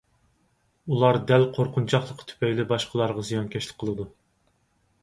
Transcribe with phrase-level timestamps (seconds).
[0.95, 4.13] ئۇلار دەل قورقۇنچاقلىقى تۈپەيلى باشقىلارغا زىيانكەشلىك قىلىدۇ.